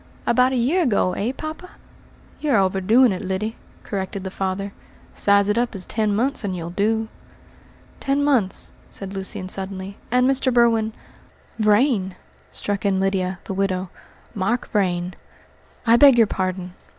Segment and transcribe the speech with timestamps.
[0.25, 1.69] "About a year ago, eh, poppa?"
[2.39, 4.73] "You are overdoing it, Lyddy," corrected the father.
[5.13, 7.07] "Size it up as ten months, and you'll do."
[7.99, 10.51] "Ten months," said Lucian suddenly, "and Mr.
[10.51, 10.93] Berwin"
[11.59, 12.15] "Vrain!"
[12.51, 13.91] struck in Lydia, the widow,
[14.33, 15.13] "Mark Vrain."
[15.85, 16.73] "I beg your pardon!